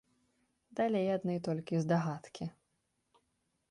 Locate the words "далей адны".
0.79-1.35